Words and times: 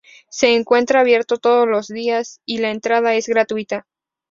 Se 0.31 0.55
encuentra 0.55 1.01
abierto 1.01 1.37
todos 1.37 1.67
los 1.67 1.87
días 1.87 2.41
y 2.43 2.57
la 2.57 2.71
entrada 2.71 3.13
es 3.13 3.27
gratuita. 3.27 3.85